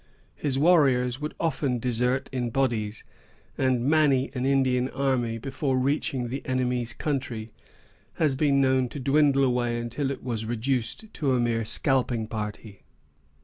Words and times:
His 0.33 0.57
warriors 0.57 1.21
would 1.21 1.35
often 1.39 1.77
desert 1.77 2.27
in 2.31 2.49
bodies; 2.49 3.03
and 3.55 3.85
many 3.85 4.31
an 4.33 4.47
Indian 4.47 4.89
army, 4.89 5.37
before 5.37 5.77
reaching 5.77 6.29
the 6.29 6.43
enemy's 6.43 6.91
country, 6.91 7.51
has 8.13 8.33
been 8.33 8.59
known 8.59 8.89
to 8.89 8.99
dwindle 8.99 9.43
away 9.43 9.79
until 9.79 10.09
it 10.09 10.23
was 10.23 10.43
reduced 10.47 11.13
to 11.13 11.35
a 11.35 11.39
mere 11.39 11.63
scalping 11.65 12.25
party. 12.29 12.81